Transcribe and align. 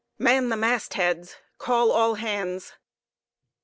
"Man 0.17 0.49
the 0.49 0.57
mast 0.57 0.95
heads! 0.95 1.37
Call 1.59 1.91
all 1.91 2.15
hands!" 2.15 2.73